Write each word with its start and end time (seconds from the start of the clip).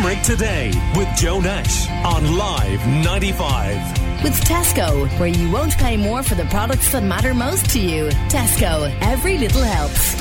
Limerick 0.00 0.22
Today 0.22 0.70
with 0.96 1.14
Joe 1.14 1.40
Nash 1.40 1.86
on 2.06 2.34
Live 2.38 2.86
95. 3.04 4.22
With 4.22 4.32
Tesco, 4.44 5.06
where 5.20 5.28
you 5.28 5.50
won't 5.50 5.76
pay 5.76 5.98
more 5.98 6.22
for 6.22 6.34
the 6.34 6.46
products 6.46 6.90
that 6.92 7.02
matter 7.02 7.34
most 7.34 7.68
to 7.70 7.78
you. 7.78 8.08
Tesco, 8.30 8.96
every 9.02 9.36
little 9.36 9.62
helps. 9.62 10.14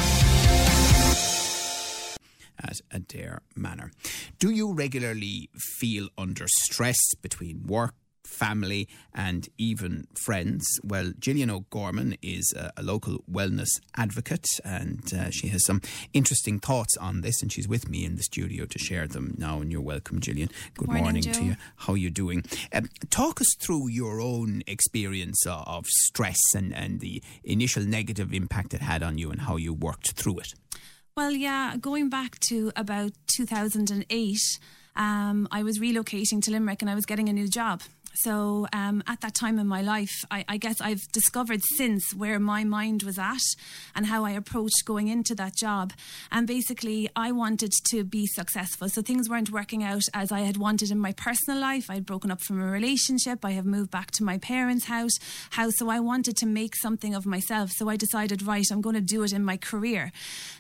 At 2.60 2.82
Adare 2.92 3.40
Manor. 3.56 3.94
Do 4.38 4.50
you 4.50 4.74
regularly 4.74 5.50
feel 5.56 6.10
under 6.18 6.46
stress 6.50 7.16
between 7.22 7.66
work, 7.66 7.96
family, 8.30 8.88
and 9.14 9.50
even 9.58 10.08
friends. 10.16 10.80
Well, 10.84 11.12
Gillian 11.20 11.50
O'Gorman 11.50 12.18
is 12.22 12.54
a, 12.56 12.72
a 12.78 12.84
local 12.84 13.24
wellness 13.32 13.70
advocate, 13.96 14.48
and 14.64 15.14
uh, 15.14 15.30
she 15.32 15.48
has 15.48 15.66
some 15.66 15.82
interesting 16.14 16.60
thoughts 16.60 16.96
on 16.98 17.22
this, 17.22 17.42
and 17.42 17.52
she's 17.52 17.68
with 17.68 17.90
me 17.90 18.06
in 18.06 18.16
the 18.16 18.24
studio 18.24 18.66
to 18.66 18.80
share 18.80 19.08
them 19.08 19.36
now. 19.38 19.62
And 19.62 19.72
you're 19.72 19.82
welcome, 19.82 20.20
Gillian. 20.20 20.50
Good 20.76 20.88
morning, 20.88 21.04
morning 21.04 21.24
to 21.24 21.44
you. 21.44 21.56
How 21.78 21.94
are 21.94 21.98
you 21.98 22.10
doing? 22.10 22.44
Um, 22.74 22.90
talk 23.10 23.42
us 23.42 23.56
through 23.60 23.90
your 23.90 24.22
own 24.22 24.62
experience 24.68 25.46
of, 25.46 25.64
of 25.68 25.86
stress 25.88 26.40
and, 26.56 26.74
and 26.74 27.00
the 27.00 27.22
initial 27.44 27.84
negative 27.84 28.34
impact 28.34 28.74
it 28.74 28.82
had 28.82 29.04
on 29.04 29.18
you, 29.18 29.32
and 29.32 29.42
how 29.42 29.58
you 29.58 29.74
worked 29.74 30.12
through 30.12 30.40
it. 30.40 30.54
Well, 31.16 31.32
yeah, 31.32 31.76
going 31.76 32.10
back 32.10 32.40
to 32.48 32.72
about 32.78 33.12
2008, 33.36 34.38
um, 34.96 35.48
I 35.52 35.64
was 35.64 35.80
relocating 35.80 36.42
to 36.44 36.52
Limerick 36.52 36.82
and 36.82 36.90
I 36.90 36.96
was 36.96 37.06
getting 37.06 37.30
a 37.30 37.34
new 37.34 37.48
job. 37.48 37.82
So 38.14 38.68
um, 38.74 39.04
at 39.08 39.22
that 39.22 39.36
time 39.36 39.60
in 39.60 39.68
my 39.68 39.82
life, 39.82 40.26
I, 40.30 40.44
I 40.48 40.58
guess 40.58 40.82
I've 40.82 41.10
discovered 41.12 41.62
since 41.76 42.14
where 42.14 42.40
my 42.40 42.64
mind 42.64 43.04
was 43.04 43.18
at 43.18 43.42
and 43.96 44.06
how 44.06 44.26
I 44.26 44.32
approached 44.32 44.84
going 44.86 45.08
into 45.08 45.36
that 45.36 45.56
job. 45.56 45.94
And 46.32 46.48
basically, 46.48 47.10
I 47.16 47.32
wanted 47.32 47.72
to 47.92 48.04
be 48.04 48.26
successful. 48.28 48.90
So 48.90 49.02
things 49.02 49.30
weren't 49.30 49.52
working 49.52 49.84
out 49.84 50.04
as 50.14 50.32
I 50.32 50.42
had 50.42 50.58
wanted 50.58 50.92
in 50.92 51.00
my 51.00 51.14
personal 51.14 51.60
life. 51.60 51.90
I'd 51.90 52.06
broken 52.06 52.32
up 52.32 52.42
from 52.42 52.62
a 52.62 52.70
relationship. 52.70 53.46
I 53.46 53.52
have 53.52 53.66
moved 53.66 53.92
back 53.92 54.12
to 54.12 54.24
my 54.24 54.38
parents' 54.38 54.86
house. 54.86 55.14
House. 55.52 55.78
So 55.78 55.90
I 55.90 56.00
wanted 56.00 56.36
to 56.38 56.46
make 56.46 56.76
something 56.76 57.14
of 57.16 57.26
myself. 57.26 57.72
So 57.72 57.90
I 57.90 57.96
decided, 57.96 58.42
right, 58.42 58.66
I'm 58.72 58.82
going 58.82 58.96
to 58.96 59.02
do 59.02 59.24
it 59.24 59.34
in 59.34 59.44
my 59.44 59.58
career. 59.58 60.12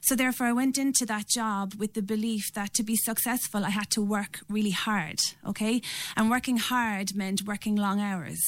So 0.02 0.16
therefore, 0.16 0.47
I 0.47 0.53
went 0.53 0.78
into 0.78 1.06
that 1.08 1.28
job 1.28 1.73
with 1.75 1.94
the 1.94 2.02
belief 2.02 2.53
that 2.53 2.73
to 2.75 2.84
be 2.84 2.95
successful, 2.95 3.66
I 3.66 3.69
had 3.69 3.89
to 3.91 4.02
work 4.02 4.39
really 4.47 4.72
hard. 4.72 5.19
Okay, 5.45 5.81
and 6.16 6.30
working 6.30 6.58
hard 6.58 7.16
meant 7.16 7.38
working 7.43 7.75
long 7.75 7.99
hours. 7.99 8.39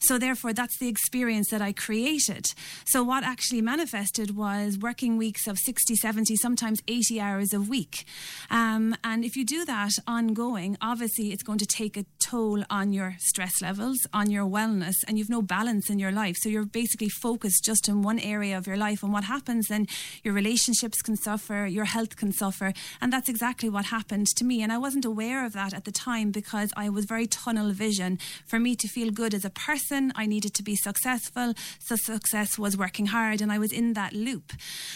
So 0.00 0.18
therefore, 0.18 0.52
that's 0.52 0.78
the 0.78 0.88
experience 0.88 1.50
that 1.50 1.62
I 1.62 1.72
created. 1.72 2.46
So 2.86 3.02
what 3.02 3.24
actually 3.24 3.62
manifested 3.62 4.36
was 4.36 4.78
working 4.78 5.16
weeks 5.16 5.46
of 5.46 5.58
60, 5.58 5.94
70, 5.96 6.36
sometimes 6.36 6.80
80 6.88 7.20
hours 7.20 7.52
a 7.52 7.60
week. 7.60 8.04
Um, 8.50 8.96
and 9.04 9.24
if 9.24 9.36
you 9.36 9.44
do 9.44 9.64
that 9.64 9.92
ongoing, 10.06 10.76
obviously 10.80 11.32
it's 11.32 11.42
going 11.42 11.58
to 11.58 11.66
take 11.66 11.96
a 11.96 12.04
toll 12.20 12.62
on 12.70 12.92
your 12.92 13.16
stress 13.18 13.62
levels, 13.62 13.98
on 14.12 14.30
your 14.30 14.46
wellness, 14.46 14.94
and 15.06 15.18
you've 15.18 15.30
no 15.30 15.42
balance 15.42 15.90
in 15.90 15.98
your 15.98 16.12
life. 16.12 16.36
So 16.38 16.48
you're 16.48 16.64
basically 16.64 17.08
focused 17.08 17.64
just 17.64 17.88
in 17.88 18.02
one 18.02 18.18
area 18.18 18.56
of 18.56 18.66
your 18.66 18.76
life. 18.76 19.02
And 19.02 19.12
what 19.12 19.24
happens 19.24 19.68
then, 19.68 19.86
your 20.22 20.34
relationships 20.34 21.02
can 21.02 21.16
suffer, 21.16 21.66
your 21.66 21.84
health 21.84 22.16
can 22.16 22.32
suffer. 22.32 22.72
And 23.00 23.12
that's 23.12 23.28
exactly 23.28 23.68
what 23.68 23.86
happened 23.86 24.26
to 24.36 24.44
me. 24.44 24.62
And 24.62 24.72
I 24.72 24.78
wasn't 24.78 25.04
aware 25.04 25.44
of 25.44 25.52
that 25.52 25.74
at 25.74 25.84
the 25.84 25.92
time 25.92 26.30
because 26.30 26.70
I 26.76 26.88
was 26.88 27.04
very 27.04 27.26
tunnel 27.26 27.72
vision. 27.72 28.18
For 28.46 28.58
me 28.58 28.74
to 28.76 28.88
feel 28.88 29.10
good 29.10 29.34
as 29.34 29.44
a 29.44 29.50
person, 29.50 30.12
I 30.14 30.26
needed 30.26 30.54
to 30.54 30.62
be 30.62 30.76
successful. 30.76 31.54
So 31.80 31.96
success 31.96 32.58
was 32.58 32.76
working 32.76 33.06
hard, 33.06 33.40
and 33.40 33.52
I 33.52 33.58
was 33.58 33.72
in 33.72 33.94
that 33.94 34.12
loop. 34.12 34.52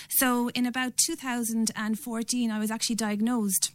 So 0.08 0.48
in 0.50 0.66
about 0.66 0.96
2014, 0.96 2.50
I 2.50 2.58
was 2.58 2.70
actually 2.70 2.96
diagnosed 2.96 3.72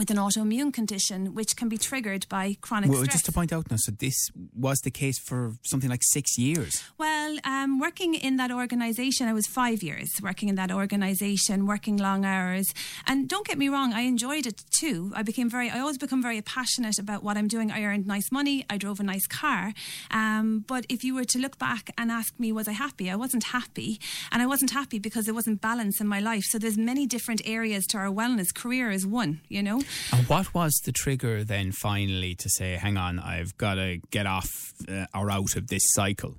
with 0.00 0.10
an 0.10 0.16
autoimmune 0.16 0.72
condition 0.72 1.34
which 1.34 1.54
can 1.56 1.68
be 1.68 1.76
triggered 1.76 2.26
by 2.30 2.56
chronic 2.62 2.88
Well, 2.88 3.00
stress. 3.02 3.16
just 3.16 3.26
to 3.26 3.32
point 3.32 3.52
out 3.52 3.70
now, 3.70 3.76
so 3.78 3.92
this 3.92 4.30
was 4.54 4.78
the 4.78 4.90
case 4.90 5.18
for 5.18 5.52
something 5.62 5.90
like 5.90 6.00
six 6.02 6.38
years. 6.38 6.82
Well, 6.96 7.36
um, 7.44 7.78
working 7.78 8.14
in 8.14 8.38
that 8.38 8.50
organisation, 8.50 9.28
I 9.28 9.34
was 9.34 9.46
five 9.46 9.82
years 9.82 10.08
working 10.22 10.48
in 10.48 10.54
that 10.54 10.72
organisation, 10.72 11.66
working 11.66 11.98
long 11.98 12.24
hours. 12.24 12.72
And 13.06 13.28
don't 13.28 13.46
get 13.46 13.58
me 13.58 13.68
wrong, 13.68 13.92
I 13.92 14.00
enjoyed 14.00 14.46
it 14.46 14.64
too. 14.70 15.12
I 15.14 15.22
became 15.22 15.50
very, 15.50 15.68
I 15.68 15.80
always 15.80 15.98
become 15.98 16.22
very 16.22 16.40
passionate 16.40 16.98
about 16.98 17.22
what 17.22 17.36
I'm 17.36 17.46
doing. 17.46 17.70
I 17.70 17.82
earned 17.82 18.06
nice 18.06 18.32
money, 18.32 18.64
I 18.70 18.78
drove 18.78 19.00
a 19.00 19.02
nice 19.02 19.26
car. 19.26 19.74
Um, 20.10 20.64
but 20.66 20.86
if 20.88 21.04
you 21.04 21.14
were 21.14 21.24
to 21.24 21.38
look 21.38 21.58
back 21.58 21.90
and 21.98 22.10
ask 22.10 22.32
me, 22.40 22.52
was 22.52 22.66
I 22.68 22.72
happy? 22.72 23.10
I 23.10 23.16
wasn't 23.16 23.44
happy. 23.44 24.00
And 24.32 24.40
I 24.40 24.46
wasn't 24.46 24.70
happy 24.70 24.98
because 24.98 25.26
there 25.26 25.34
wasn't 25.34 25.60
balance 25.60 26.00
in 26.00 26.08
my 26.08 26.20
life. 26.20 26.44
So 26.44 26.58
there's 26.58 26.78
many 26.78 27.06
different 27.06 27.42
areas 27.44 27.84
to 27.88 27.98
our 27.98 28.06
wellness. 28.08 28.54
Career 28.54 28.90
is 28.90 29.06
one, 29.06 29.42
you 29.50 29.62
know? 29.62 29.82
And 30.12 30.28
what 30.28 30.54
was 30.54 30.72
the 30.84 30.92
trigger 30.92 31.44
then 31.44 31.72
finally 31.72 32.34
to 32.36 32.48
say, 32.48 32.72
hang 32.72 32.96
on, 32.96 33.18
I've 33.18 33.56
got 33.56 33.74
to 33.74 33.98
get 34.10 34.26
off 34.26 34.48
uh, 34.88 35.06
or 35.14 35.30
out 35.30 35.56
of 35.56 35.68
this 35.68 35.82
cycle? 35.92 36.36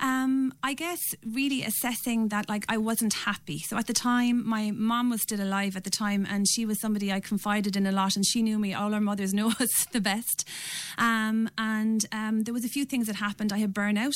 Um, 0.00 0.54
I 0.62 0.74
guess 0.74 1.00
really 1.26 1.62
assessing 1.62 2.28
that 2.28 2.48
like 2.48 2.64
I 2.68 2.78
wasn't 2.78 3.12
happy. 3.12 3.58
So 3.58 3.76
at 3.76 3.86
the 3.86 3.92
time, 3.92 4.46
my 4.46 4.70
mom 4.70 5.10
was 5.10 5.22
still 5.22 5.42
alive 5.42 5.76
at 5.76 5.84
the 5.84 5.90
time, 5.90 6.26
and 6.28 6.46
she 6.48 6.64
was 6.64 6.80
somebody 6.80 7.12
I 7.12 7.20
confided 7.20 7.76
in 7.76 7.86
a 7.86 7.92
lot, 7.92 8.16
and 8.16 8.24
she 8.24 8.42
knew 8.42 8.58
me. 8.58 8.72
All 8.72 8.94
our 8.94 9.00
mothers 9.00 9.34
know 9.40 9.48
us 9.60 9.86
the 9.92 10.00
best. 10.00 10.48
Um, 10.96 11.50
and 11.58 12.06
um, 12.12 12.44
there 12.44 12.54
was 12.54 12.64
a 12.64 12.68
few 12.68 12.84
things 12.84 13.06
that 13.06 13.16
happened. 13.16 13.52
I 13.52 13.58
had 13.58 13.74
burnout, 13.74 14.14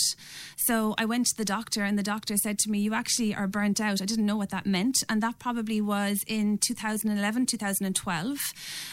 so 0.57 0.95
I 0.99 1.05
went 1.05 1.27
to 1.27 1.37
the 1.37 1.45
doctor, 1.45 1.83
and 1.83 1.99
the 1.99 2.03
doctor 2.03 2.37
said 2.37 2.59
to 2.61 2.71
me, 2.71 2.79
"You 2.79 2.95
actually 2.95 3.35
are 3.35 3.47
burnt 3.47 3.81
out." 3.81 4.01
I 4.01 4.07
didn't 4.07 4.27
know 4.27 4.37
what 4.37 4.51
that 4.51 4.67
meant, 4.67 4.97
and 5.09 5.23
that 5.23 5.39
probably 5.39 5.81
was 5.81 6.21
in 6.27 6.59
2011, 6.59 7.47
2012. 7.47 8.39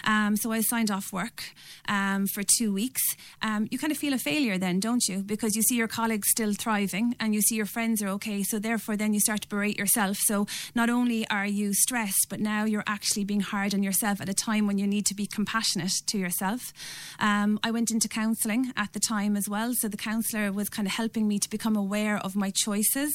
Um, 0.03 0.35
so 0.35 0.51
I 0.51 0.62
signed 0.62 0.91
off 0.91 1.13
work 1.13 1.44
um, 1.88 2.28
for 2.28 2.44
two 2.57 2.73
weeks. 2.73 3.01
Um, 3.41 3.68
you 3.72 3.78
kind 3.78 3.91
of 3.91 3.97
feel 3.97 4.13
a 4.13 4.18
failure 4.18 4.57
then, 4.57 4.79
don't 4.79 5.07
you? 5.07 5.23
Because 5.23 5.56
you 5.56 5.62
see 5.62 5.75
your 5.75 5.88
colleagues 5.88 6.28
still 6.41 6.53
thriving 6.56 7.16
and 7.19 7.35
you 7.35 7.41
see 7.41 7.53
your 7.53 7.68
friends 7.68 8.02
are 8.02 8.07
okay. 8.07 8.41
So 8.41 8.57
therefore, 8.57 8.97
then 8.97 9.13
you 9.13 9.19
start 9.19 9.41
to 9.41 9.47
berate 9.47 9.78
yourself. 9.78 10.18
So 10.22 10.47
not 10.74 10.90
only 10.90 11.28
are 11.29 11.46
you 11.46 11.72
stressed, 11.72 12.25
but 12.31 12.40
now 12.40 12.66
you're 12.66 12.84
actually 12.88 13.25
being 13.25 13.41
hard 13.41 13.75
on 13.75 13.84
yourself 13.84 14.19
at 14.19 14.28
a 14.28 14.34
time 14.34 14.66
when 14.66 14.80
you 14.80 14.88
need 14.88 15.06
to 15.06 15.13
be 15.13 15.28
compassionate 15.28 15.91
to 16.07 16.18
yourself. 16.18 16.74
Um, 17.19 17.59
I 17.63 17.69
went 17.69 17.91
into 17.91 18.07
counselling 18.07 18.74
at 18.75 18.94
the 18.94 19.00
time 19.00 19.38
as 19.38 19.47
well. 19.47 19.75
So 19.75 19.88
the 19.88 19.97
counsellor 19.97 20.51
was 20.51 20.68
kind 20.68 20.88
of 20.88 20.94
helping 20.94 21.28
me 21.28 21.38
to 21.38 21.47
become 21.47 21.75
aware 21.75 22.18
of 22.18 22.35
my 22.35 22.50
choices 22.50 23.13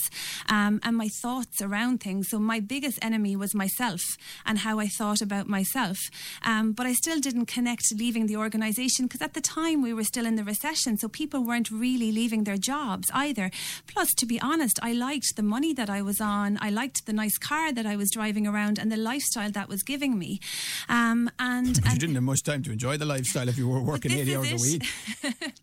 um, 0.48 0.78
and 0.84 0.97
my 0.97 1.09
thoughts 1.20 1.60
around 1.60 1.98
things. 1.98 2.28
So 2.31 2.38
my 2.38 2.60
biggest 2.60 3.00
enemy 3.03 3.34
was 3.34 3.56
myself 3.56 4.03
and 4.44 4.59
how 4.59 4.78
I 4.78 4.86
thought 4.86 5.20
about 5.20 5.48
myself. 5.48 5.98
Um, 6.44 6.70
but 6.70 6.86
I 6.86 6.92
still 6.92 7.19
didn't 7.19 7.47
connect 7.47 7.86
leaving 7.92 8.28
the 8.28 8.36
organisation 8.36 9.06
because 9.06 9.20
at 9.20 9.34
the 9.34 9.41
time 9.41 9.82
we 9.82 9.92
were 9.92 10.04
still 10.04 10.26
in 10.26 10.36
the 10.36 10.44
recession. 10.44 10.97
So 10.97 11.09
people 11.09 11.42
weren't 11.42 11.72
really 11.72 12.12
leaving 12.12 12.44
their 12.44 12.56
jobs 12.56 13.10
either. 13.16 13.50
Plus, 13.87 14.12
to 14.19 14.27
be 14.27 14.41
honest, 14.41 14.78
I 14.82 14.93
liked 14.93 15.37
the 15.37 15.43
money 15.43 15.72
that 15.75 15.91
I 15.91 16.03
was 16.03 16.21
on. 16.21 16.59
I 16.60 16.71
liked 16.71 17.06
the 17.06 17.12
nice 17.12 17.38
car 17.38 17.72
that 17.72 17.87
I 17.87 17.97
was 17.97 18.10
driving 18.10 18.47
around 18.47 18.78
and 18.78 18.93
the 18.93 18.97
lifestyle 18.97 19.50
that 19.53 19.69
was 19.69 19.82
giving 19.82 20.19
me. 20.19 20.41
Um, 20.88 21.31
and, 21.38 21.81
But 21.82 21.93
you 21.93 21.99
didn't 21.99 22.15
have 22.15 22.25
much 22.25 22.43
time 22.43 22.62
to 22.65 22.72
enjoy 22.72 22.97
the 22.97 23.06
lifestyle 23.06 23.49
if 23.49 23.56
you 23.59 23.69
were 23.69 23.82
working 23.82 24.12
80 24.12 24.21
is 24.21 24.37
hours 24.37 24.53
a 24.53 24.62
week. 24.66 24.84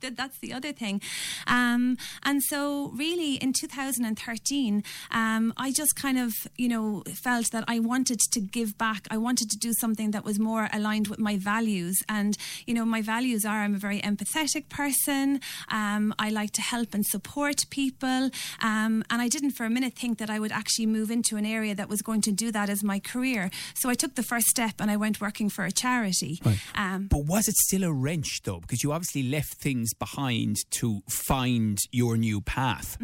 That's 0.21 0.37
the 0.39 0.53
other 0.53 0.73
thing. 0.73 1.01
Um, 1.47 1.97
and 2.23 2.41
so, 2.43 2.91
really, 2.95 3.35
in 3.35 3.53
2013, 3.53 4.83
um, 5.11 5.53
I 5.57 5.71
just 5.71 5.95
kind 5.95 6.17
of, 6.17 6.33
you 6.57 6.67
know, 6.67 7.03
felt 7.13 7.51
that 7.51 7.63
I 7.67 7.79
wanted 7.79 8.19
to 8.31 8.39
give 8.39 8.77
back. 8.77 9.07
I 9.11 9.17
wanted 9.17 9.49
to 9.51 9.57
do 9.57 9.73
something 9.73 10.11
that 10.11 10.25
was 10.25 10.39
more 10.39 10.69
aligned 10.73 11.07
with 11.07 11.19
my 11.19 11.37
values. 11.37 12.01
And, 12.09 12.37
you 12.65 12.73
know, 12.73 12.85
my 12.85 13.01
values 13.01 13.45
are 13.45 13.59
I'm 13.63 13.75
a 13.75 13.77
very 13.77 14.01
empathetic 14.01 14.69
person. 14.69 15.39
Um, 15.69 16.13
I 16.17 16.29
like 16.29 16.51
to 16.53 16.61
help 16.61 16.93
and 16.93 17.05
support 17.05 17.42
people. 17.69 18.29
Um, 18.61 19.03
and 19.09 19.21
I 19.21 19.27
didn't 19.27 19.51
for 19.51 19.65
a 19.65 19.69
minute 19.69 19.93
think 19.95 20.17
that 20.19 20.29
I 20.29 20.39
would 20.39 20.51
actually 20.51 20.85
move 20.85 21.11
into 21.11 21.37
an 21.37 21.45
area 21.45 21.75
that 21.75 21.89
was 21.89 22.01
going 22.01 22.21
to 22.21 22.31
do 22.31 22.51
that 22.51 22.69
as 22.69 22.83
my 22.83 22.99
career. 22.99 23.49
So 23.73 23.89
I 23.89 23.95
took 23.95 24.15
the 24.15 24.23
first 24.23 24.47
step 24.47 24.75
and 24.79 24.89
I 24.89 24.97
went 24.97 25.19
working 25.19 25.49
for 25.49 25.65
a 25.65 25.71
charity. 25.71 26.39
Um, 26.75 27.07
But 27.09 27.25
was 27.25 27.47
it 27.47 27.55
still 27.55 27.83
a 27.83 27.91
wrench 27.91 28.41
though? 28.43 28.59
Because 28.59 28.83
you 28.83 28.91
obviously 28.91 29.23
left 29.23 29.55
things 29.55 29.93
behind 29.93 30.57
to 30.79 31.01
find 31.09 31.77
your 31.91 32.17
new 32.17 32.41
path. 32.41 32.97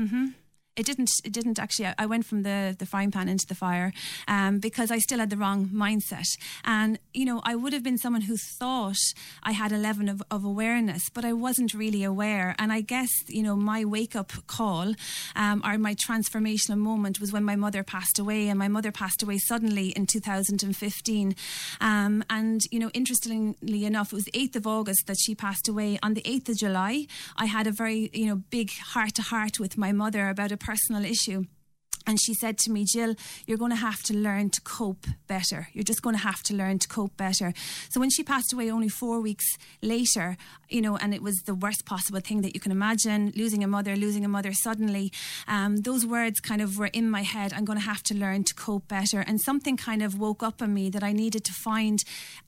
It 0.80 0.86
didn't 0.86 1.12
it 1.26 1.34
didn't 1.34 1.60
actually 1.60 1.90
I 1.98 2.06
went 2.06 2.26
from 2.26 2.44
the 2.44 2.76
the 2.80 2.86
frying 2.86 3.12
pan 3.12 3.28
into 3.28 3.46
the 3.46 3.54
fire 3.54 3.92
um, 4.28 4.60
because 4.60 4.92
I 4.92 5.00
still 5.00 5.20
had 5.20 5.30
the 5.30 5.38
wrong 5.38 5.68
mindset. 5.68 6.30
And 6.64 6.98
you 7.14 7.26
know 7.26 7.42
I 7.44 7.56
would 7.56 7.74
have 7.74 7.84
been 7.84 7.98
someone 7.98 8.22
who 8.22 8.38
thought 8.38 9.04
I 9.44 9.52
had 9.52 9.72
a 9.74 9.78
level 9.78 10.10
of, 10.10 10.24
of 10.32 10.46
awareness 10.46 11.10
but 11.10 11.26
I 11.26 11.34
wasn't 11.34 11.74
really 11.74 12.04
aware. 12.04 12.56
And 12.58 12.72
I 12.72 12.82
guess 12.82 13.10
you 13.28 13.44
know 13.44 13.58
my 13.58 13.84
wake 13.84 14.16
up 14.16 14.32
call 14.48 14.94
um, 15.36 15.62
or 15.66 15.78
my 15.78 15.96
transformational 15.96 16.78
moment 16.78 17.20
was 17.20 17.34
when 17.34 17.44
my 17.44 17.58
mother 17.58 17.84
passed 17.84 18.18
away 18.18 18.48
and 18.48 18.58
my 18.58 18.70
mother 18.70 18.92
passed 18.92 19.22
away 19.22 19.38
suddenly 19.38 19.90
in 19.90 20.06
2015 20.06 21.36
um, 21.82 22.24
and 22.30 22.62
you 22.72 22.80
know 22.80 22.90
interestingly 22.94 23.84
enough 23.84 24.14
it 24.14 24.16
was 24.16 24.26
the 24.26 24.32
8th 24.32 24.56
of 24.56 24.68
August 24.68 25.08
that 25.08 25.18
she 25.20 25.36
passed 25.36 25.68
away. 25.68 26.00
On 26.02 26.14
the 26.14 26.22
8th 26.22 26.50
of 26.50 26.58
July 26.58 27.06
I 27.36 27.46
had 27.46 27.68
a 27.68 27.72
very 27.72 28.10
you 28.14 28.28
know 28.28 28.38
big 28.50 28.72
heart 28.94 29.16
to 29.16 29.22
heart 29.22 29.60
with 29.60 29.78
my 29.78 29.92
mother 29.92 30.30
about 30.30 30.54
a 30.54 30.58
personal 30.70 31.04
issue 31.04 31.42
And 32.10 32.20
she 32.20 32.34
said 32.34 32.58
to 32.64 32.72
me, 32.72 32.86
Jill, 32.86 33.14
you're 33.46 33.60
going 33.60 33.70
to 33.70 33.78
have 33.78 34.02
to 34.06 34.16
learn 34.16 34.50
to 34.50 34.62
cope 34.62 35.06
better. 35.28 35.68
You're 35.74 35.84
just 35.84 36.02
going 36.02 36.16
to 36.16 36.22
have 36.24 36.42
to 36.44 36.56
learn 36.56 36.80
to 36.80 36.88
cope 36.88 37.16
better. 37.18 37.54
So 37.92 38.00
when 38.00 38.10
she 38.10 38.24
passed 38.24 38.52
away 38.52 38.72
only 38.72 38.90
four 38.90 39.22
weeks 39.22 39.46
later, 39.84 40.36
you 40.70 40.82
know, 40.82 40.98
and 40.98 41.14
it 41.14 41.22
was 41.22 41.36
the 41.46 41.54
worst 41.54 41.86
possible 41.86 42.20
thing 42.20 42.42
that 42.42 42.56
you 42.56 42.60
can 42.60 42.72
imagine 42.72 43.32
losing 43.36 43.64
a 43.64 43.68
mother, 43.68 43.96
losing 43.96 44.26
a 44.26 44.28
mother 44.28 44.54
suddenly, 44.54 45.12
um, 45.48 45.78
those 45.78 46.04
words 46.04 46.40
kind 46.40 46.64
of 46.64 46.80
were 46.80 46.90
in 46.94 47.12
my 47.12 47.22
head. 47.22 47.54
I'm 47.54 47.64
going 47.64 47.78
to 47.78 47.86
have 47.86 48.02
to 48.04 48.16
learn 48.16 48.44
to 48.46 48.56
cope 48.56 48.88
better. 48.88 49.20
And 49.20 49.40
something 49.40 49.78
kind 49.78 50.02
of 50.02 50.18
woke 50.18 50.42
up 50.42 50.64
in 50.64 50.74
me 50.74 50.90
that 50.90 51.04
I 51.04 51.12
needed 51.12 51.44
to 51.44 51.54
find 51.54 52.00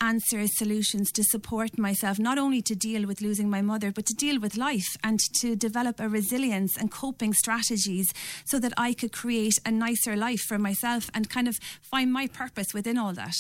answers, 0.02 0.58
solutions 0.58 1.12
to 1.12 1.24
support 1.24 1.78
myself, 1.78 2.18
not 2.18 2.40
only 2.40 2.64
to 2.64 2.74
deal 2.74 3.06
with 3.06 3.22
losing 3.22 3.48
my 3.48 3.62
mother, 3.62 3.92
but 3.92 4.08
to 4.08 4.16
deal 4.16 4.40
with 4.40 4.58
life 4.58 4.98
and 5.04 5.20
to 5.40 5.56
develop 5.56 6.00
a 6.00 6.10
resilience 6.10 6.76
and 6.80 6.90
coping 6.90 7.34
strategies 7.34 8.12
so 8.46 8.58
that 8.58 8.74
I 8.76 8.94
could 8.94 9.12
create 9.52 9.68
a 9.68 9.72
nicer 9.72 10.16
life 10.16 10.42
for 10.42 10.58
myself 10.58 11.10
and 11.14 11.30
kind 11.30 11.48
of 11.48 11.58
find 11.82 12.12
my 12.12 12.28
purpose 12.28 12.74
within 12.74 12.98
all 12.98 13.14
that. 13.14 13.36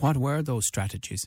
What 0.00 0.16
were 0.16 0.42
those 0.42 0.66
strategies? 0.66 1.26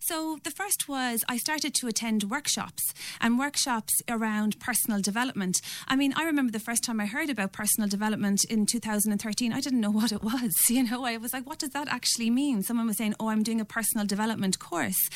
So 0.00 0.38
the 0.44 0.50
first 0.50 0.88
was 0.88 1.24
I 1.28 1.36
started 1.36 1.74
to 1.74 1.88
attend 1.88 2.24
workshops 2.24 2.82
and 3.20 3.38
workshops 3.38 3.92
around 4.08 4.58
personal 4.60 5.00
development. 5.00 5.60
I 5.88 5.96
mean, 5.96 6.12
I 6.16 6.24
remember 6.24 6.52
the 6.52 6.60
first 6.60 6.84
time 6.84 7.00
I 7.00 7.06
heard 7.06 7.30
about 7.30 7.52
personal 7.52 7.88
development 7.88 8.44
in 8.48 8.66
2013, 8.66 9.52
I 9.52 9.60
didn't 9.60 9.80
know 9.80 9.90
what 9.90 10.12
it 10.12 10.22
was. 10.22 10.52
You 10.76 10.82
know, 10.82 11.06
I 11.06 11.16
was 11.16 11.32
like, 11.32 11.46
what 11.46 11.58
does 11.58 11.70
that 11.70 11.88
actually 11.88 12.28
mean? 12.28 12.62
Someone 12.62 12.86
was 12.86 12.98
saying, 12.98 13.14
oh, 13.18 13.28
I'm 13.28 13.42
doing 13.42 13.62
a 13.62 13.64
personal 13.64 14.04
development 14.04 14.58
course. 14.58 15.08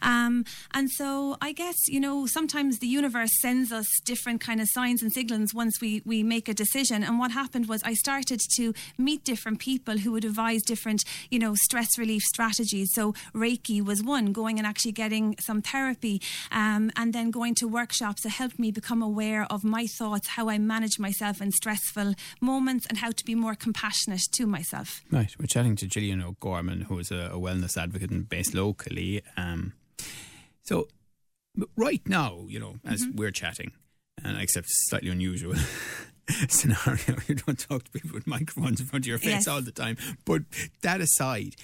Um, 0.00 0.44
and 0.72 0.88
so 0.90 1.36
I 1.40 1.52
guess, 1.52 1.76
you 1.88 1.98
know, 1.98 2.26
sometimes 2.26 2.78
the 2.78 2.86
universe 2.86 3.30
sends 3.40 3.72
us 3.72 3.86
different 4.04 4.40
kind 4.40 4.60
of 4.60 4.68
signs 4.70 5.02
and 5.02 5.12
signals 5.12 5.52
once 5.54 5.80
we, 5.80 6.02
we 6.04 6.22
make 6.22 6.48
a 6.48 6.54
decision. 6.54 7.02
And 7.02 7.18
what 7.18 7.32
happened 7.32 7.68
was 7.68 7.82
I 7.82 7.94
started 7.94 8.40
to 8.56 8.74
meet 8.96 9.24
different 9.24 9.58
people 9.58 9.98
who 9.98 10.12
would 10.12 10.24
advise 10.24 10.62
different, 10.62 11.04
you 11.30 11.38
know, 11.38 11.54
stress 11.54 11.98
relief 11.98 12.22
strategies. 12.22 12.90
So 12.94 13.12
Reiki 13.34 13.84
was 13.84 14.02
one, 14.08 14.32
going 14.32 14.58
and 14.58 14.66
actually 14.66 14.92
getting 14.92 15.36
some 15.38 15.62
therapy, 15.62 16.20
um, 16.50 16.90
and 16.96 17.12
then 17.12 17.30
going 17.30 17.54
to 17.56 17.68
workshops 17.68 18.22
that 18.22 18.30
helped 18.30 18.58
me 18.58 18.70
become 18.70 19.02
aware 19.02 19.46
of 19.50 19.62
my 19.64 19.86
thoughts, 19.86 20.28
how 20.28 20.48
I 20.48 20.58
manage 20.58 20.98
myself 20.98 21.40
in 21.40 21.52
stressful 21.52 22.14
moments, 22.40 22.86
and 22.86 22.98
how 22.98 23.10
to 23.10 23.24
be 23.24 23.34
more 23.34 23.54
compassionate 23.54 24.22
to 24.32 24.46
myself. 24.46 25.02
Right. 25.10 25.34
We're 25.38 25.46
chatting 25.46 25.76
to 25.76 25.86
Gillian 25.86 26.22
O'Gorman, 26.22 26.82
who 26.82 26.98
is 26.98 27.10
a, 27.10 27.30
a 27.32 27.38
wellness 27.38 27.76
advocate 27.76 28.10
and 28.10 28.28
based 28.28 28.54
locally. 28.54 29.22
Um, 29.36 29.74
so, 30.62 30.88
right 31.76 32.02
now, 32.06 32.44
you 32.48 32.58
know, 32.58 32.76
as 32.84 33.02
mm-hmm. 33.02 33.16
we're 33.16 33.30
chatting, 33.30 33.72
and 34.24 34.40
except 34.40 34.66
slightly 34.68 35.10
unusual. 35.10 35.54
scenario. 36.48 37.16
You 37.28 37.34
don't 37.34 37.58
talk 37.58 37.84
to 37.84 37.90
people 37.90 38.12
with 38.12 38.26
microphones 38.26 38.80
in 38.80 38.86
front 38.86 39.04
of 39.04 39.08
your 39.08 39.18
face 39.18 39.28
yes. 39.30 39.48
all 39.48 39.60
the 39.60 39.72
time. 39.72 39.96
But 40.24 40.42
that 40.82 41.00
aside, 41.00 41.56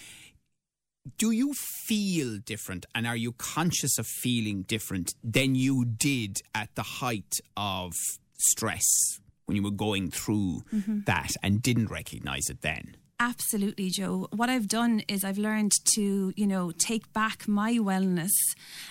do 1.18 1.30
you 1.30 1.52
feel 1.54 2.38
different 2.38 2.86
and 2.94 3.06
are 3.06 3.16
you 3.16 3.32
conscious 3.32 3.98
of 3.98 4.06
feeling 4.06 4.62
different 4.62 5.14
than 5.22 5.54
you 5.54 5.84
did 5.84 6.40
at 6.54 6.74
the 6.74 6.82
height 6.82 7.40
of 7.56 7.92
stress 8.38 8.84
when 9.46 9.56
you 9.56 9.62
were 9.62 9.70
going 9.70 10.10
through 10.10 10.62
mm-hmm. 10.72 11.00
that 11.06 11.30
and 11.42 11.62
didn't 11.62 11.88
recognize 11.90 12.48
it 12.48 12.62
then? 12.62 12.96
Absolutely, 13.26 13.88
Joe. 13.88 14.28
What 14.36 14.50
I've 14.50 14.68
done 14.68 15.00
is 15.08 15.24
I've 15.24 15.38
learned 15.38 15.72
to, 15.94 16.34
you 16.36 16.46
know, 16.46 16.72
take 16.72 17.10
back 17.14 17.48
my 17.48 17.72
wellness 17.78 18.34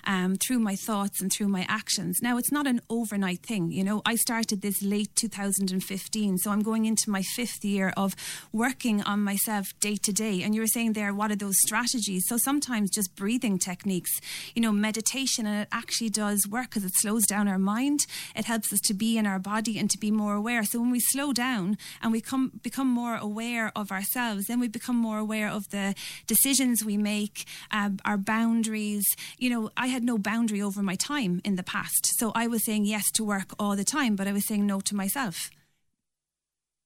um, 0.05 0.37
through 0.37 0.57
my 0.57 0.75
thoughts 0.75 1.21
and 1.21 1.31
through 1.31 1.49
my 1.49 1.67
actions. 1.69 2.17
Now, 2.19 2.39
it's 2.39 2.51
not 2.51 2.65
an 2.65 2.81
overnight 2.89 3.43
thing. 3.43 3.71
You 3.71 3.83
know, 3.83 4.01
I 4.07 4.15
started 4.15 4.63
this 4.63 4.81
late 4.81 5.15
2015, 5.15 6.39
so 6.39 6.49
I'm 6.49 6.63
going 6.63 6.85
into 6.85 7.11
my 7.11 7.21
fifth 7.21 7.63
year 7.63 7.93
of 7.95 8.15
working 8.51 9.03
on 9.03 9.19
myself 9.19 9.67
day 9.79 9.97
to 9.97 10.11
day. 10.11 10.41
And 10.41 10.55
you 10.55 10.61
were 10.61 10.67
saying 10.67 10.93
there, 10.93 11.13
what 11.13 11.29
are 11.29 11.35
those 11.35 11.59
strategies? 11.59 12.23
So 12.27 12.37
sometimes 12.37 12.89
just 12.89 13.15
breathing 13.15 13.59
techniques, 13.59 14.19
you 14.55 14.63
know, 14.63 14.71
meditation, 14.71 15.45
and 15.45 15.61
it 15.61 15.67
actually 15.71 16.09
does 16.09 16.47
work 16.49 16.71
because 16.71 16.85
it 16.85 16.93
slows 16.95 17.27
down 17.27 17.47
our 17.47 17.59
mind. 17.59 17.99
It 18.35 18.45
helps 18.45 18.73
us 18.73 18.79
to 18.85 18.95
be 18.95 19.15
in 19.15 19.27
our 19.27 19.37
body 19.37 19.77
and 19.77 19.91
to 19.91 19.99
be 19.99 20.09
more 20.09 20.33
aware. 20.33 20.63
So 20.63 20.79
when 20.79 20.89
we 20.89 21.01
slow 21.01 21.33
down 21.33 21.77
and 22.01 22.11
we 22.11 22.19
come 22.19 22.59
become 22.63 22.87
more 22.87 23.15
aware 23.15 23.71
of 23.75 23.91
ourselves 23.91 24.22
ourselves, 24.23 24.47
then 24.47 24.59
we 24.59 24.67
become 24.67 24.95
more 24.95 25.17
aware 25.17 25.49
of 25.49 25.69
the 25.69 25.95
decisions 26.27 26.83
we 26.83 26.97
make, 26.97 27.45
um, 27.71 27.99
our 28.05 28.17
boundaries. 28.17 29.05
You 29.37 29.49
know, 29.49 29.69
I 29.77 29.87
had 29.87 30.03
no 30.03 30.17
boundary 30.17 30.61
over 30.61 30.81
my 30.81 30.95
time 30.95 31.41
in 31.43 31.55
the 31.55 31.63
past. 31.63 32.13
So 32.19 32.31
I 32.35 32.47
was 32.47 32.65
saying 32.65 32.85
yes 32.85 33.11
to 33.13 33.23
work 33.23 33.53
all 33.59 33.75
the 33.75 33.83
time, 33.83 34.15
but 34.15 34.27
I 34.27 34.33
was 34.33 34.47
saying 34.47 34.65
no 34.65 34.79
to 34.81 34.95
myself. 34.95 35.49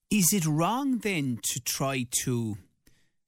Is 0.10 0.32
it 0.32 0.46
wrong 0.46 1.00
then 1.00 1.40
to 1.52 1.60
try 1.60 2.06
to 2.24 2.58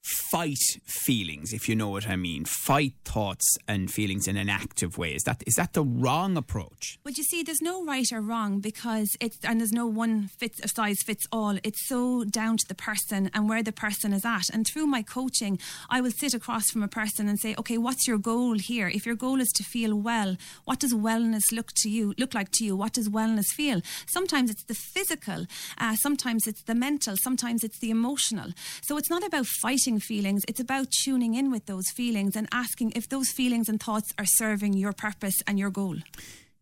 fight 0.03 0.79
feelings, 0.85 1.53
if 1.53 1.67
you 1.67 1.75
know 1.75 1.89
what 1.89 2.07
I 2.07 2.15
mean. 2.15 2.45
Fight 2.45 2.93
thoughts 3.03 3.57
and 3.67 3.91
feelings 3.91 4.27
in 4.27 4.37
an 4.37 4.49
active 4.49 4.97
way. 4.97 5.13
Is 5.13 5.23
that 5.23 5.43
is 5.45 5.55
that 5.55 5.73
the 5.73 5.83
wrong 5.83 6.37
approach? 6.37 6.99
But 7.03 7.17
you 7.17 7.23
see, 7.23 7.43
there's 7.43 7.61
no 7.61 7.83
right 7.83 8.05
or 8.11 8.21
wrong 8.21 8.59
because 8.59 9.09
it's 9.19 9.37
and 9.43 9.59
there's 9.59 9.71
no 9.71 9.87
one 9.87 10.29
fits 10.39 10.59
size 10.73 10.97
fits 11.05 11.25
all. 11.31 11.57
It's 11.63 11.87
so 11.87 12.23
down 12.23 12.57
to 12.57 12.65
the 12.67 12.75
person 12.75 13.29
and 13.33 13.49
where 13.49 13.63
the 13.63 13.71
person 13.71 14.13
is 14.13 14.25
at. 14.25 14.49
And 14.53 14.65
through 14.65 14.87
my 14.87 15.01
coaching, 15.01 15.59
I 15.89 16.01
will 16.01 16.11
sit 16.11 16.33
across 16.33 16.69
from 16.69 16.83
a 16.83 16.87
person 16.87 17.27
and 17.27 17.39
say, 17.39 17.55
okay, 17.57 17.77
what's 17.77 18.07
your 18.07 18.17
goal 18.17 18.57
here? 18.57 18.87
If 18.87 19.05
your 19.05 19.15
goal 19.15 19.41
is 19.41 19.51
to 19.55 19.63
feel 19.63 19.95
well, 19.95 20.37
what 20.65 20.79
does 20.79 20.93
wellness 20.93 21.51
look 21.51 21.71
to 21.77 21.89
you? 21.89 22.13
Look 22.17 22.33
like 22.33 22.51
to 22.53 22.65
you? 22.65 22.75
What 22.75 22.93
does 22.93 23.09
wellness 23.09 23.47
feel? 23.55 23.81
Sometimes 24.07 24.49
it's 24.49 24.63
the 24.63 24.75
physical, 24.75 25.45
uh, 25.77 25.95
sometimes 25.95 26.47
it's 26.47 26.63
the 26.63 26.75
mental, 26.75 27.15
sometimes 27.17 27.63
it's 27.63 27.79
the 27.79 27.91
emotional. 27.91 28.51
So 28.81 28.97
it's 28.97 29.09
not 29.09 29.25
about 29.25 29.45
fighting 29.45 29.88
feelings. 29.97 30.43
It's 30.47 30.59
about 30.59 30.91
tuning 31.03 31.33
in 31.33 31.49
with 31.49 31.65
those 31.65 31.89
feelings 31.89 32.35
and 32.35 32.47
asking 32.51 32.91
if 32.95 33.09
those 33.09 33.31
feelings 33.31 33.67
and 33.67 33.81
thoughts 33.81 34.13
are 34.19 34.25
serving 34.27 34.73
your 34.73 34.93
purpose 34.93 35.37
and 35.47 35.57
your 35.57 35.71
goal. 35.71 35.95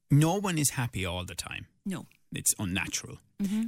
No 0.09 0.39
one 0.39 0.57
is 0.57 0.69
happy 0.69 1.05
all 1.05 1.25
the 1.25 1.35
time. 1.35 1.65
No. 1.85 2.05
It's 2.31 2.53
unnatural. 2.57 3.17
Mm-hmm. 3.43 3.63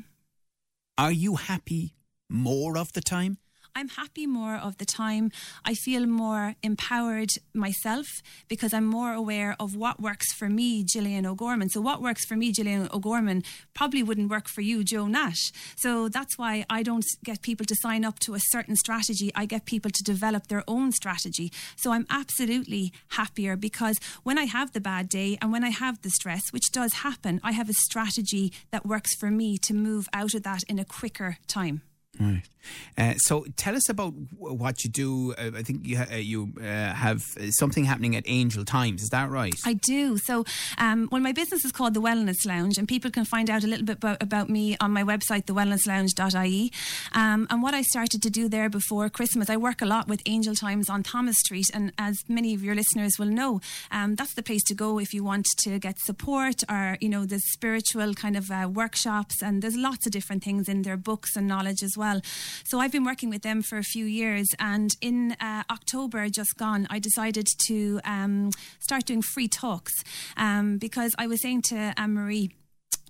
Are 0.98 1.12
you 1.12 1.36
happy 1.36 1.96
more 2.30 2.78
of 2.78 2.94
the 2.94 3.02
time? 3.02 3.40
I'm 3.76 3.90
happy 3.90 4.26
more 4.28 4.56
of 4.56 4.78
the 4.78 4.86
time. 4.86 5.32
I 5.66 5.74
feel 5.74 6.06
more 6.06 6.56
empowered 6.64 7.30
myself 7.54 8.08
because 8.48 8.74
I'm 8.74 8.86
more 8.86 9.14
aware 9.14 9.56
of 9.60 9.76
what 9.76 10.02
works 10.02 10.34
for 10.34 10.50
me, 10.50 10.84
Gillian 10.84 11.26
O'Gorman. 11.26 11.70
So, 11.70 11.82
what 11.82 12.02
works 12.02 12.26
for 12.26 12.36
me, 12.36 12.52
Gillian 12.52 12.90
O'Gorman, 12.92 13.44
probably 13.74 14.04
wouldn't 14.04 14.30
work 14.30 14.48
for 14.48 14.62
you, 14.62 14.84
Joe 14.84 15.08
Nash. 15.08 15.52
So, 15.78 16.10
that's 16.10 16.38
why 16.38 16.66
I 16.70 16.84
don't 16.84 17.06
get 17.24 17.42
people 17.42 17.66
to 17.66 17.76
sign 17.82 18.04
up 18.04 18.20
to 18.20 18.34
a 18.34 18.40
certain 18.40 18.76
strategy. 18.76 19.32
I 19.36 19.46
get 19.46 19.66
people 19.66 19.92
to 19.92 20.04
develop 20.04 20.48
their 20.48 20.64
own 20.68 20.92
strategy. 20.92 21.52
So, 21.76 21.92
I'm 21.92 22.08
absolutely 22.10 22.92
happier 23.10 23.56
because 23.56 24.00
when 24.24 24.38
I 24.38 24.46
have 24.46 24.74
the 24.74 24.82
bad 24.82 25.10
day 25.10 25.38
and 25.42 25.52
when 25.52 25.64
I 25.64 25.70
have 25.70 26.02
the 26.02 26.10
stress, 26.10 26.52
which 26.52 26.72
does 26.72 26.94
happen, 26.94 27.40
I 27.44 27.52
have 27.52 27.70
a 27.70 27.74
strategy 27.74 28.52
that 28.72 28.86
works 28.86 29.16
for 29.16 29.30
me 29.32 29.58
to 29.60 29.74
move 29.74 30.08
out 30.14 30.34
of 30.34 30.44
that 30.44 30.64
in 30.68 30.80
a 30.80 30.86
quicker 30.86 31.38
time. 31.48 31.82
Right. 32.20 32.44
Uh, 32.98 33.14
so 33.18 33.46
tell 33.56 33.76
us 33.76 33.90
about 33.90 34.14
what 34.38 34.84
you 34.84 34.90
do. 34.90 35.34
Uh, 35.38 35.52
I 35.56 35.64
think 35.64 35.86
you 35.86 35.98
uh, 35.98 36.16
you 36.16 36.52
uh, 36.60 36.94
have 36.94 37.24
something 37.52 37.86
happening 37.86 38.16
at 38.16 38.24
Angel 38.28 38.66
Times. 38.66 39.02
Is 39.02 39.10
that 39.10 39.30
right? 39.30 39.54
I 39.66 39.74
do. 39.74 40.18
So, 40.18 40.46
um, 40.78 41.08
well, 41.12 41.22
my 41.22 41.32
business 41.32 41.64
is 41.64 41.72
called 41.72 41.94
the 41.94 42.02
Wellness 42.02 42.46
Lounge, 42.46 42.78
and 42.78 42.88
people 42.88 43.10
can 43.12 43.26
find 43.26 43.50
out 43.50 43.64
a 43.64 43.68
little 43.68 43.86
bit 43.86 43.98
about, 43.98 44.22
about 44.22 44.50
me 44.50 44.76
on 44.80 44.92
my 44.92 45.04
website, 45.04 45.46
thewellnesslounge.ie. 45.46 46.72
Um, 47.14 47.48
and 47.50 47.64
what 47.64 47.74
I 47.74 47.82
started 47.84 48.22
to 48.22 48.30
do 48.30 48.50
there 48.50 48.70
before 48.70 49.10
Christmas, 49.10 49.50
I 49.50 49.58
work 49.58 49.82
a 49.82 49.86
lot 49.86 50.08
with 50.08 50.22
Angel 50.26 50.56
Times 50.56 50.90
on 50.90 51.04
Thomas 51.04 51.38
Street, 51.40 51.70
and 51.74 51.94
as 51.98 52.18
many 52.28 52.54
of 52.54 52.64
your 52.64 52.76
listeners 52.76 53.14
will 53.18 53.28
know, 53.28 53.62
um, 53.92 54.16
that's 54.16 54.34
the 54.34 54.44
place 54.44 54.64
to 54.66 54.76
go 54.76 55.00
if 55.00 55.14
you 55.14 55.24
want 55.24 55.48
to 55.60 55.80
get 55.80 56.00
support 56.00 56.64
or 56.70 56.98
you 57.00 57.10
know 57.10 57.26
the 57.26 57.40
spiritual 57.40 58.14
kind 58.14 58.36
of 58.36 58.52
uh, 58.52 58.68
workshops, 58.72 59.42
and 59.42 59.62
there's 59.62 59.78
lots 59.78 60.06
of 60.06 60.12
different 60.12 60.44
things 60.44 60.68
in 60.68 60.82
their 60.82 60.98
books 60.98 61.36
and 61.36 61.48
knowledge 61.48 61.82
as 61.82 61.96
well. 61.98 62.09
So 62.66 62.80
I've 62.80 62.92
been 62.92 63.06
working 63.06 63.30
with 63.30 63.42
them 63.42 63.62
for 63.62 63.78
a 63.78 63.84
few 63.84 64.06
years, 64.06 64.48
and 64.60 64.90
in 65.02 65.36
uh, 65.40 65.64
October 65.70 66.30
just 66.30 66.58
gone, 66.58 66.88
I 66.90 67.00
decided 67.00 67.48
to 67.68 68.00
um, 68.04 68.52
start 68.80 69.06
doing 69.06 69.22
free 69.22 69.48
talks 69.48 69.94
um, 70.38 70.78
because 70.78 71.14
I 71.18 71.28
was 71.28 71.42
saying 71.42 71.64
to 71.70 71.94
Anne 71.98 72.14
Marie 72.14 72.52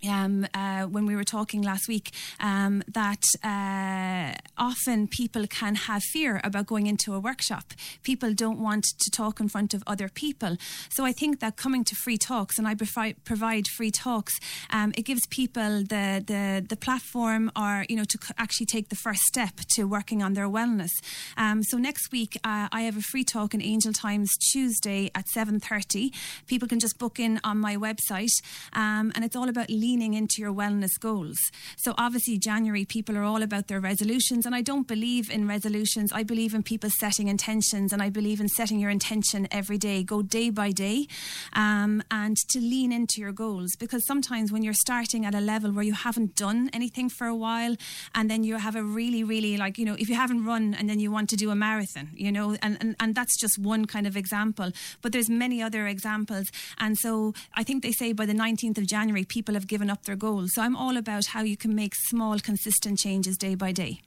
um, 0.07 0.47
uh, 0.53 0.83
when 0.83 1.05
we 1.05 1.15
were 1.15 1.23
talking 1.23 1.61
last 1.61 1.87
week 1.87 2.11
um, 2.39 2.83
that 2.87 3.23
uh, 3.43 4.33
often 4.57 5.07
people 5.07 5.45
can 5.47 5.75
have 5.75 6.03
fear 6.03 6.39
about 6.43 6.65
going 6.67 6.87
into 6.87 7.13
a 7.13 7.19
workshop. 7.19 7.73
People 8.03 8.33
don't 8.33 8.59
want 8.59 8.85
to 8.99 9.11
talk 9.11 9.39
in 9.39 9.49
front 9.49 9.73
of 9.73 9.83
other 9.87 10.09
people. 10.09 10.57
So 10.89 11.05
I 11.05 11.11
think 11.11 11.39
that 11.39 11.57
coming 11.57 11.83
to 11.85 11.95
free 11.95 12.17
talks, 12.17 12.57
and 12.57 12.67
I 12.67 12.75
provide, 12.75 13.67
free 13.67 13.91
talks, 13.91 14.33
um, 14.71 14.93
it 14.97 15.03
gives 15.03 15.25
people 15.27 15.83
the, 15.83 16.23
the, 16.25 16.65
the 16.67 16.75
platform 16.75 17.51
or, 17.55 17.85
you 17.89 17.95
know, 17.95 18.03
to 18.03 18.17
actually 18.37 18.65
take 18.65 18.89
the 18.89 18.95
first 18.95 19.21
step 19.21 19.55
to 19.75 19.83
working 19.85 20.21
on 20.23 20.33
their 20.33 20.47
wellness. 20.47 20.91
Um, 21.37 21.63
so 21.63 21.77
next 21.77 22.11
week, 22.11 22.37
uh, 22.43 22.67
I 22.71 22.81
have 22.81 22.97
a 22.97 23.01
free 23.01 23.23
talk 23.23 23.53
in 23.53 23.61
Angel 23.61 23.93
Times 23.93 24.29
Tuesday 24.51 25.11
at 25.15 25.25
7.30. 25.35 26.13
People 26.47 26.67
can 26.67 26.79
just 26.79 26.97
book 26.97 27.19
in 27.19 27.39
on 27.43 27.57
my 27.57 27.75
website 27.75 28.29
um, 28.73 29.11
and 29.15 29.23
it's 29.23 29.35
all 29.35 29.49
about 29.49 29.69
leaning 29.89 30.13
into 30.13 30.39
your 30.39 30.53
wellness 30.53 30.99
goals. 30.99 31.39
So 31.75 31.95
obviously, 31.97 32.37
January 32.37 32.85
people 32.85 33.17
are 33.17 33.23
all 33.23 33.41
about 33.41 33.67
their 33.67 33.79
resolutions, 33.79 34.45
and 34.45 34.53
I 34.53 34.61
don't 34.61 34.87
believe 34.87 35.31
in 35.31 35.47
resolutions. 35.47 36.11
I 36.13 36.21
believe 36.21 36.53
in 36.53 36.61
people 36.61 36.91
setting 36.99 37.27
intentions, 37.27 37.91
and 37.91 37.99
I 37.99 38.11
believe 38.11 38.39
in 38.39 38.49
setting 38.49 38.79
your 38.79 38.91
intention 38.91 39.47
every 39.49 39.79
day. 39.79 40.03
Go 40.03 40.21
day 40.21 40.51
by 40.51 40.69
day, 40.69 41.07
um, 41.53 42.03
and 42.11 42.37
to 42.51 42.59
lean 42.59 42.91
into 42.91 43.15
your 43.17 43.31
goals 43.31 43.71
because 43.79 44.05
sometimes 44.05 44.51
when 44.51 44.61
you're 44.61 44.81
starting 44.87 45.25
at 45.25 45.33
a 45.33 45.39
level 45.39 45.71
where 45.71 45.83
you 45.83 45.93
haven't 45.93 46.35
done 46.35 46.69
anything 46.71 47.09
for 47.09 47.25
a 47.25 47.35
while, 47.35 47.75
and 48.13 48.29
then 48.29 48.43
you 48.43 48.57
have 48.57 48.75
a 48.75 48.83
really, 48.83 49.23
really 49.23 49.57
like 49.57 49.79
you 49.79 49.85
know, 49.85 49.95
if 49.97 50.07
you 50.07 50.15
haven't 50.15 50.45
run 50.45 50.75
and 50.75 50.87
then 50.87 50.99
you 50.99 51.09
want 51.09 51.29
to 51.29 51.35
do 51.35 51.49
a 51.49 51.55
marathon, 51.55 52.09
you 52.13 52.31
know, 52.31 52.55
and 52.61 52.77
and, 52.79 52.95
and 52.99 53.15
that's 53.15 53.35
just 53.39 53.57
one 53.57 53.85
kind 53.85 54.05
of 54.05 54.15
example. 54.15 54.71
But 55.01 55.13
there's 55.13 55.31
many 55.31 55.63
other 55.63 55.87
examples, 55.87 56.45
and 56.77 56.95
so 56.95 57.33
I 57.55 57.63
think 57.63 57.81
they 57.81 57.91
say 57.91 58.13
by 58.13 58.27
the 58.27 58.37
19th 58.45 58.77
of 58.77 58.85
January, 58.85 59.23
people 59.23 59.55
have 59.55 59.65
given 59.65 59.78
up 59.87 60.05
their 60.05 60.15
goals. 60.15 60.55
So 60.55 60.63
I'm 60.63 60.75
all 60.75 60.97
about 60.97 61.27
how 61.27 61.43
you 61.43 61.55
can 61.55 61.75
make 61.75 61.93
small, 61.93 62.39
consistent 62.39 62.97
changes 62.97 63.37
day 63.37 63.53
by 63.53 63.71
day. 63.71 64.01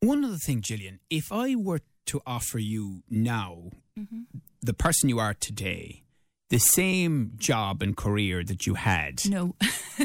One 0.00 0.24
other 0.24 0.36
thing, 0.36 0.62
Gillian, 0.62 0.98
if 1.10 1.30
I 1.30 1.54
were 1.54 1.80
to 2.06 2.20
offer 2.26 2.58
you 2.58 3.04
now, 3.08 3.70
mm-hmm. 3.96 4.22
the 4.60 4.74
person 4.74 5.08
you 5.08 5.20
are 5.20 5.34
today, 5.34 6.02
the 6.48 6.58
same 6.58 7.34
job 7.36 7.82
and 7.82 7.96
career 7.96 8.42
that 8.42 8.66
you 8.66 8.74
had. 8.74 9.20
No. 9.28 9.54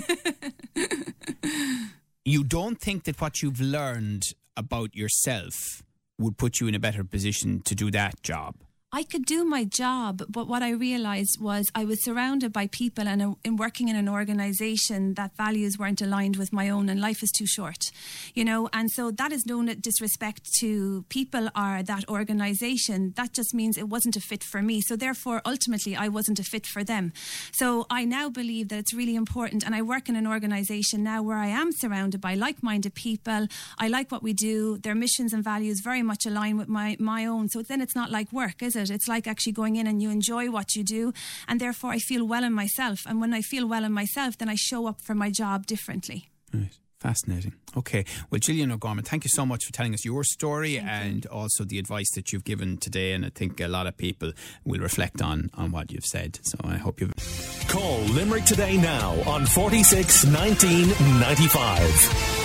you 2.25 2.43
don't 2.43 2.79
think 2.79 3.05
that 3.05 3.19
what 3.19 3.41
you've 3.41 3.59
learned 3.59 4.21
about 4.55 4.95
yourself 4.95 5.81
would 6.19 6.37
put 6.37 6.59
you 6.59 6.67
in 6.67 6.75
a 6.75 6.79
better 6.79 7.03
position 7.03 7.61
to 7.61 7.73
do 7.73 7.89
that 7.91 8.21
job? 8.21 8.55
I 8.95 9.03
could 9.03 9.25
do 9.25 9.43
my 9.43 9.65
job, 9.65 10.23
but 10.29 10.47
what 10.47 10.63
I 10.63 10.69
realized 10.69 11.37
was 11.41 11.65
I 11.75 11.83
was 11.83 12.01
surrounded 12.01 12.53
by 12.53 12.67
people 12.67 13.09
and 13.09 13.21
uh, 13.21 13.33
in 13.43 13.57
working 13.57 13.89
in 13.89 13.97
an 13.97 14.07
organization 14.07 15.15
that 15.15 15.35
values 15.35 15.77
weren't 15.77 16.01
aligned 16.01 16.37
with 16.37 16.53
my 16.53 16.69
own, 16.69 16.87
and 16.87 17.01
life 17.01 17.21
is 17.21 17.29
too 17.31 17.45
short, 17.45 17.91
you 18.33 18.45
know. 18.45 18.69
And 18.71 18.89
so 18.89 19.11
that 19.11 19.33
is 19.33 19.45
no 19.45 19.61
disrespect 19.65 20.47
to 20.61 21.03
people 21.09 21.49
or 21.57 21.83
that 21.83 22.07
organization. 22.07 23.11
That 23.17 23.33
just 23.33 23.53
means 23.53 23.77
it 23.77 23.89
wasn't 23.89 24.15
a 24.15 24.21
fit 24.21 24.45
for 24.45 24.61
me. 24.61 24.79
So 24.79 24.95
therefore, 24.95 25.41
ultimately, 25.43 25.97
I 25.97 26.07
wasn't 26.07 26.39
a 26.39 26.43
fit 26.43 26.65
for 26.65 26.81
them. 26.85 27.11
So 27.51 27.85
I 27.89 28.05
now 28.05 28.29
believe 28.29 28.69
that 28.69 28.79
it's 28.79 28.93
really 28.93 29.15
important, 29.15 29.65
and 29.65 29.75
I 29.75 29.81
work 29.81 30.07
in 30.07 30.15
an 30.15 30.25
organization 30.25 31.03
now 31.03 31.21
where 31.21 31.37
I 31.37 31.47
am 31.47 31.73
surrounded 31.73 32.21
by 32.21 32.35
like-minded 32.35 32.95
people. 32.95 33.47
I 33.77 33.89
like 33.89 34.09
what 34.09 34.23
we 34.23 34.31
do. 34.31 34.77
Their 34.77 34.95
missions 34.95 35.33
and 35.33 35.43
values 35.43 35.81
very 35.81 36.01
much 36.01 36.25
align 36.25 36.55
with 36.55 36.69
my 36.69 36.95
my 36.97 37.25
own. 37.25 37.49
So 37.49 37.61
then 37.61 37.81
it's 37.81 37.97
not 38.01 38.09
like 38.09 38.31
work, 38.31 38.63
is 38.63 38.77
it? 38.77 38.84
It. 38.89 38.95
It's 38.95 39.07
like 39.07 39.27
actually 39.27 39.53
going 39.53 39.75
in 39.75 39.87
and 39.87 40.01
you 40.01 40.09
enjoy 40.09 40.49
what 40.49 40.75
you 40.75 40.83
do. 40.83 41.13
And 41.47 41.59
therefore, 41.59 41.91
I 41.91 41.99
feel 41.99 42.25
well 42.25 42.43
in 42.43 42.53
myself. 42.53 43.05
And 43.05 43.21
when 43.21 43.33
I 43.33 43.41
feel 43.41 43.67
well 43.67 43.83
in 43.83 43.91
myself, 43.91 44.37
then 44.37 44.49
I 44.49 44.55
show 44.55 44.87
up 44.87 45.01
for 45.01 45.15
my 45.15 45.29
job 45.29 45.65
differently. 45.65 46.29
Right. 46.53 46.71
Fascinating. 46.99 47.53
Okay. 47.77 48.05
Well, 48.31 48.39
Gillian 48.39 48.71
O'Gorman, 48.71 49.03
thank 49.03 49.25
you 49.25 49.29
so 49.29 49.45
much 49.45 49.65
for 49.65 49.73
telling 49.73 49.93
us 49.93 50.05
your 50.05 50.23
story 50.23 50.77
thank 50.77 50.89
and 50.89 51.25
you. 51.25 51.29
also 51.29 51.63
the 51.63 51.77
advice 51.77 52.09
that 52.15 52.33
you've 52.33 52.45
given 52.45 52.77
today. 52.77 53.11
And 53.11 53.25
I 53.25 53.29
think 53.29 53.59
a 53.59 53.67
lot 53.67 53.85
of 53.85 53.95
people 53.95 54.31
will 54.63 54.79
reflect 54.79 55.21
on, 55.21 55.51
on 55.53 55.71
what 55.71 55.91
you've 55.91 56.05
said. 56.05 56.39
So 56.41 56.57
I 56.63 56.77
hope 56.77 57.01
you've. 57.01 57.13
Call 57.67 57.99
Limerick 57.99 58.45
today 58.45 58.77
now 58.77 59.11
on 59.27 59.45
46 59.45 60.25
1995. 60.25 62.44